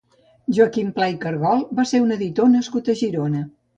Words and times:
Joaquim 0.57 0.87
Pla 0.95 1.09
i 1.15 1.19
Cargol 1.25 1.61
va 1.81 1.87
ser 1.91 2.01
un 2.07 2.15
editor 2.17 2.51
nascut 2.55 2.91
a 2.95 2.97
Girona. 3.03 3.45